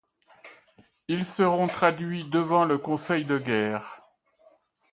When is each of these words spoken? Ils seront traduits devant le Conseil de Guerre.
Ils 1.09 1.27
seront 1.27 1.67
traduits 1.67 2.27
devant 2.27 2.65
le 2.65 2.79
Conseil 2.79 3.23
de 3.23 3.37
Guerre. 3.37 4.01